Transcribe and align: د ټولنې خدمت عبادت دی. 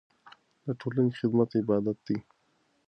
د 0.65 0.67
ټولنې 0.79 1.11
خدمت 1.19 1.49
عبادت 1.59 1.97
دی. 2.07 2.17